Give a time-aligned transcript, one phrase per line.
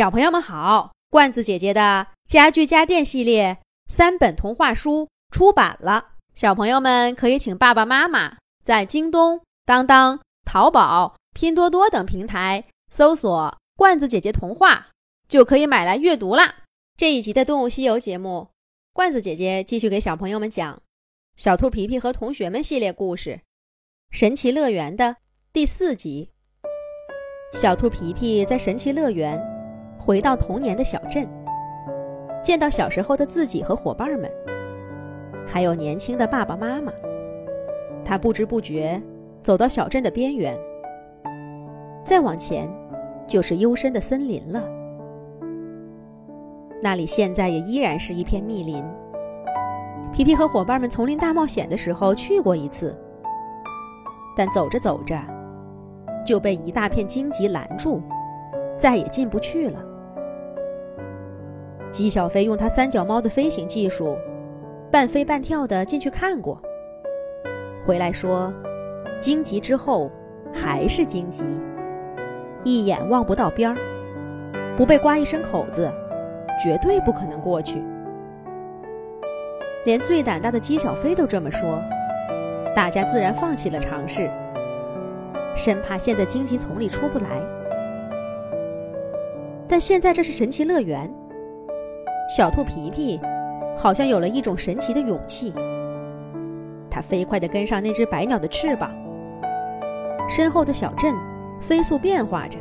[0.00, 14.88] 小朋友们好，罐子姐姐的家具家电系列三本童话书出版了，小朋友们可以请爸爸妈妈在京东、当当、淘宝、拼多多等平台搜索“罐子姐姐童话”，
[15.28, 16.60] 就可以买来阅读啦。
[16.96, 18.48] 这一集的《动物西游》节目，
[18.94, 20.76] 罐子姐姐继续给小朋友们讲
[21.36, 23.32] 《小兔皮皮和同学们》系列故事
[24.10, 25.16] 《神奇乐园》的
[25.52, 26.30] 第四集。
[27.52, 29.38] 小兔皮皮在神奇乐园
[30.10, 31.24] 回到童年的小镇，
[32.42, 34.28] 见到小时候的自己和伙伴们，
[35.46, 36.92] 还有年轻的爸爸妈妈。
[38.04, 39.00] 他不知不觉
[39.40, 40.58] 走到小镇的边缘，
[42.02, 42.68] 再往前
[43.28, 44.68] 就是幽深的森林了。
[46.82, 48.82] 那里现在也依然是一片密林。
[50.12, 52.98] 皮皮和伙伴们丛林大冒险的时候去过一次，
[54.36, 55.16] 但走着走着。
[56.26, 58.02] 就被一大片荆棘拦住，
[58.76, 59.80] 再也进不去了。
[61.92, 64.16] 姬小飞用他三脚猫的飞行技术，
[64.92, 66.60] 半飞半跳的进去看过，
[67.84, 68.52] 回来说
[69.20, 70.10] ：“荆棘之后
[70.52, 71.42] 还是荆棘，
[72.62, 73.76] 一眼望不到边儿，
[74.76, 75.92] 不被刮一身口子，
[76.62, 77.82] 绝对不可能过去。”
[79.84, 81.82] 连最胆大的姬小飞都这么说，
[82.76, 84.30] 大家自然放弃了尝试。
[85.56, 87.42] 生怕陷在荆棘丛里出不来，
[89.66, 91.09] 但现在这是神奇乐园。
[92.30, 93.20] 小兔皮皮
[93.76, 95.52] 好像有了一种神奇的勇气，
[96.88, 98.88] 它飞快地跟上那只白鸟的翅膀。
[100.28, 101.12] 身后的小镇
[101.60, 102.56] 飞速变化着，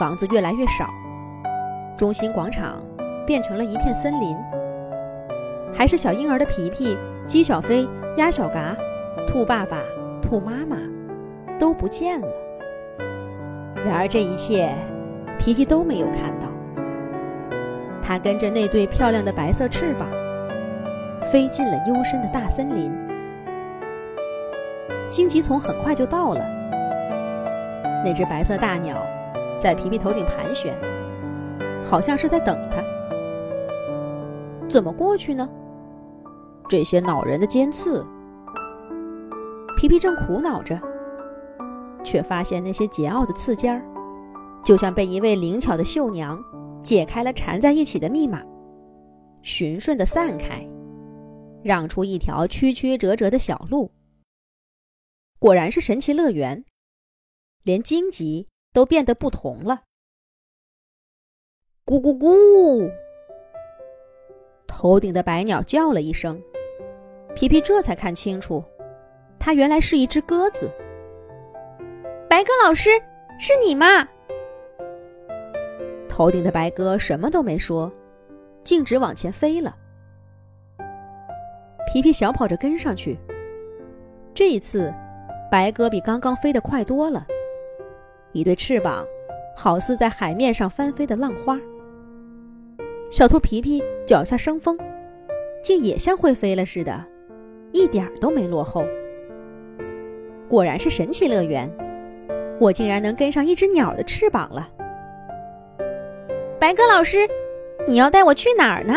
[0.00, 0.90] 房子越来越少，
[1.96, 2.82] 中心广场
[3.24, 4.36] 变成了一片森林。
[5.72, 8.76] 还是小婴儿的皮皮、鸡小飞、鸭小嘎、
[9.28, 9.80] 兔爸爸、
[10.20, 10.76] 兔妈妈。
[11.56, 12.28] 都不见了。
[13.84, 14.72] 然而这一切，
[15.40, 16.46] 皮皮都没有看到。
[18.02, 20.08] 他跟着那对漂亮的白色翅膀，
[21.30, 22.92] 飞进了幽深的大森林。
[25.10, 26.40] 荆棘丛很快就到了。
[28.04, 28.96] 那只白色大鸟
[29.60, 30.76] 在皮皮头顶盘旋，
[31.84, 32.82] 好像是在等他。
[34.68, 35.48] 怎么过去呢？
[36.68, 38.06] 这些恼人的尖刺！
[39.76, 40.78] 皮皮正苦恼着。
[42.04, 43.82] 却发现那些桀骜的刺尖儿，
[44.64, 46.38] 就像被一位灵巧的绣娘
[46.82, 48.42] 解开了缠在一起的密码，
[49.42, 50.66] 循顺的散开，
[51.62, 53.90] 让出一条曲曲折折的小路。
[55.38, 56.64] 果然是神奇乐园，
[57.62, 59.82] 连荆棘都变得不同了。
[61.84, 62.90] 咕咕咕！
[64.66, 66.40] 头顶的白鸟叫了一声，
[67.34, 68.62] 皮皮这才看清楚，
[69.38, 70.70] 它原来是一只鸽子。
[72.28, 72.90] 白鸽老师，
[73.38, 74.06] 是你吗？
[76.18, 77.92] 头顶的白鸽什么都没说，
[78.64, 79.76] 径直往前飞了。
[81.86, 83.16] 皮皮小跑着跟上去。
[84.34, 84.92] 这一次，
[85.48, 87.24] 白鸽比刚刚飞得快多了，
[88.32, 89.06] 一对翅膀
[89.56, 91.56] 好似在海面上翻飞的浪花。
[93.12, 94.76] 小兔皮皮脚下生风，
[95.62, 97.04] 竟也像会飞了似的，
[97.70, 98.84] 一点儿都没落后。
[100.48, 101.72] 果然是神奇乐园。
[102.58, 104.68] 我竟然能跟上一只鸟的翅膀了，
[106.60, 107.18] 白鸽老师，
[107.86, 108.94] 你要带我去哪儿呢？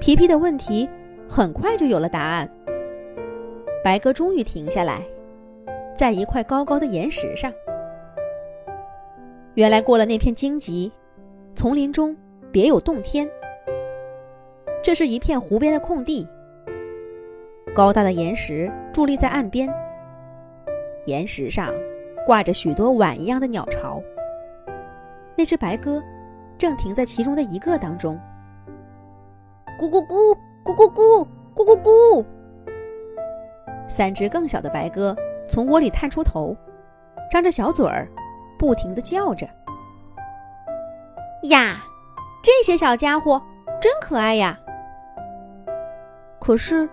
[0.00, 0.88] 皮皮的问题
[1.28, 2.50] 很快就有了答案。
[3.84, 5.00] 白鸽终于停下来，
[5.94, 7.52] 在一块高高的岩石上。
[9.54, 10.90] 原来过了那片荆棘，
[11.54, 12.16] 丛林中
[12.50, 13.30] 别有洞天。
[14.82, 16.26] 这是一片湖边的空地，
[17.72, 19.72] 高大的岩石伫立在岸边。
[21.04, 21.72] 岩石上
[22.26, 24.02] 挂着许多碗一样的鸟巢，
[25.36, 26.02] 那只白鸽
[26.58, 28.18] 正停在其中的一个当中。
[29.78, 32.24] 咕咕咕，咕咕咕，咕咕咕。
[33.88, 35.14] 三只更小的白鸽
[35.48, 36.56] 从窝里探出头，
[37.30, 38.08] 张着小嘴儿，
[38.58, 39.46] 不停的叫着。
[41.44, 41.84] 呀，
[42.42, 43.40] 这些小家伙
[43.80, 44.58] 真可爱呀！
[46.40, 46.88] 可是，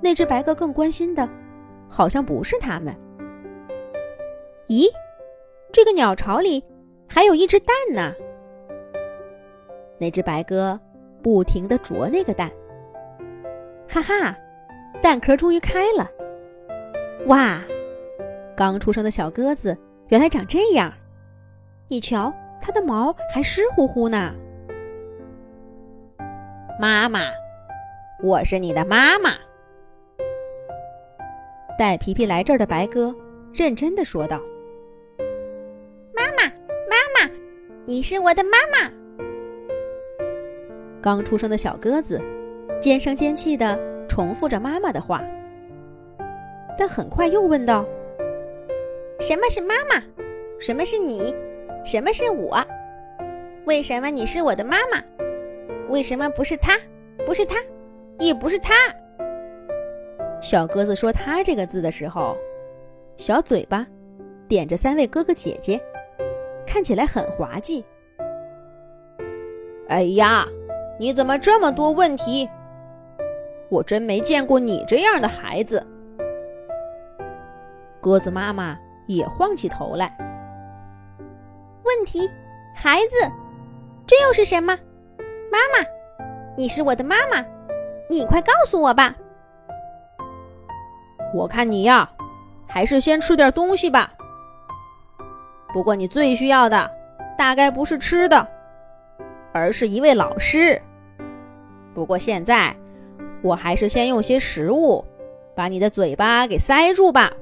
[0.00, 1.28] 那只白鸽更关心的，
[1.88, 2.94] 好像不是它们。
[4.66, 4.86] 咦，
[5.72, 6.62] 这个鸟巢里
[7.08, 8.14] 还有一只蛋呢。
[9.98, 10.78] 那只白鸽
[11.22, 12.48] 不停地啄那个蛋，
[13.88, 14.36] 哈哈，
[15.02, 16.08] 蛋壳终于开了！
[17.26, 17.60] 哇，
[18.54, 19.76] 刚出生的小鸽子
[20.08, 20.92] 原来长这样，
[21.88, 24.32] 你瞧，它的毛还湿乎乎呢。
[26.78, 27.22] 妈妈，
[28.22, 29.30] 我是你的妈妈。
[31.76, 33.12] 带皮皮来这儿的白鸽
[33.52, 34.40] 认真的说道。
[37.88, 38.92] 你是我的妈妈。
[41.00, 42.20] 刚出生的小鸽子
[42.82, 45.24] 尖声尖气的重复着妈妈的话，
[46.76, 47.86] 但很快又问道
[49.20, 50.02] ：“什么是妈妈？
[50.60, 51.34] 什么是你？
[51.82, 52.62] 什么是我？
[53.64, 55.02] 为什么你是我的妈妈？
[55.88, 56.78] 为什么不是他？
[57.24, 57.56] 不是他，
[58.18, 58.74] 也不是他？”
[60.42, 62.36] 小鸽子说“他”这个字的时候，
[63.16, 63.86] 小嘴巴
[64.46, 65.80] 点着三位哥哥姐姐，
[66.68, 67.82] 看起来很滑稽。
[69.88, 70.44] 哎呀！
[71.00, 72.48] 你怎么这么多问题？
[73.70, 75.86] 我真没见过你这样的孩子。
[78.00, 78.76] 鸽子妈妈
[79.06, 80.12] 也晃起头来。
[81.84, 82.28] 问题，
[82.74, 83.30] 孩子，
[84.06, 84.76] 这又是什么？
[85.52, 85.86] 妈妈，
[86.56, 87.44] 你是我的妈妈，
[88.10, 89.14] 你快告诉我吧。
[91.32, 92.10] 我看你呀，
[92.66, 94.12] 还是先吃点东西吧。
[95.72, 96.90] 不过你最需要的，
[97.36, 98.48] 大概不是吃的，
[99.52, 100.80] 而是一位老师。
[101.94, 102.74] 不过现在，
[103.42, 105.04] 我还是先用些食物
[105.54, 107.32] 把你的嘴巴给塞住吧。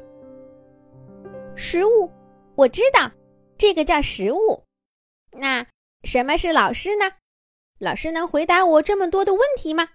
[1.54, 2.10] 食物，
[2.54, 3.10] 我知道，
[3.56, 4.64] 这个叫食物。
[5.32, 5.66] 那
[6.02, 7.12] 什么是老师呢？
[7.78, 9.88] 老师能回答我这么多的问题吗？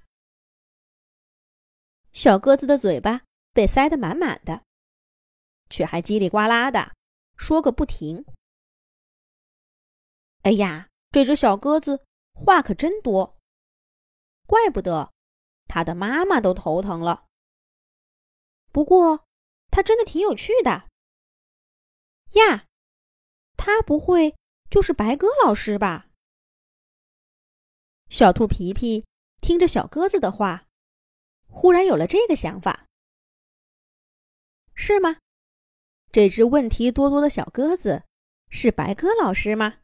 [2.14, 3.22] 小鸽子的嘴巴
[3.54, 4.62] 被塞得满满的，
[5.70, 6.92] 却还叽里呱啦的
[7.42, 8.24] 说个不停。
[10.44, 13.36] 哎呀，这只小鸽子话可真多。
[14.46, 15.12] 怪不得
[15.66, 17.26] 他的妈妈都头疼了。
[18.72, 19.26] 不过，
[19.72, 20.88] 他真的挺有趣的。
[22.34, 22.68] 呀，
[23.58, 24.36] 他不会
[24.70, 26.12] 就是白鸽老师吧？
[28.08, 29.04] 小兔皮皮
[29.42, 30.68] 听着小鸽子的话，
[31.48, 32.86] 忽然有了这个想法。
[34.76, 35.18] 是吗？
[36.12, 38.04] 这只问题多多的小鸽子
[38.50, 39.76] 是白鸽老师吗？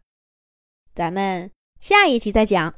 [0.93, 2.75] 咱们下一集再讲。